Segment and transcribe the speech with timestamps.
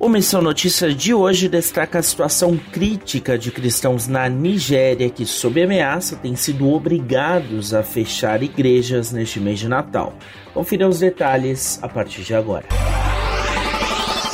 [0.00, 5.60] O Missão Notícias de hoje destaca a situação crítica de cristãos na Nigéria que, sob
[5.60, 10.14] ameaça, têm sido obrigados a fechar igrejas neste mês de Natal.
[10.54, 12.64] Confira os detalhes a partir de agora.